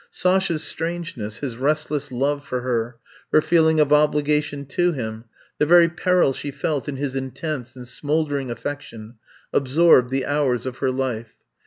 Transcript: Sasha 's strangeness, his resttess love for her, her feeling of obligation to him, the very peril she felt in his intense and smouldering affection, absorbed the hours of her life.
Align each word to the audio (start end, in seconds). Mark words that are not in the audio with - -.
Sasha 0.09 0.57
's 0.57 0.63
strangeness, 0.63 1.37
his 1.41 1.57
resttess 1.57 2.11
love 2.11 2.43
for 2.43 2.61
her, 2.61 2.95
her 3.31 3.39
feeling 3.39 3.79
of 3.79 3.93
obligation 3.93 4.65
to 4.65 4.91
him, 4.93 5.25
the 5.59 5.65
very 5.67 5.89
peril 5.89 6.33
she 6.33 6.49
felt 6.49 6.89
in 6.89 6.95
his 6.95 7.15
intense 7.15 7.75
and 7.75 7.87
smouldering 7.87 8.49
affection, 8.49 9.17
absorbed 9.53 10.09
the 10.09 10.25
hours 10.25 10.65
of 10.65 10.77
her 10.79 10.89
life. 10.89 11.35